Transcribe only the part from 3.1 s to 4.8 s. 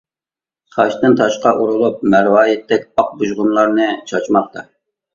بۇژغۇنلارنى چاچماقتا.